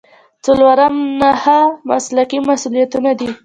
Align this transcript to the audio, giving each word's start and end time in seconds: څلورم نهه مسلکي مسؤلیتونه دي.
څلورم 0.45 0.95
نهه 1.21 1.59
مسلکي 1.89 2.39
مسؤلیتونه 2.49 3.11
دي. 3.19 3.29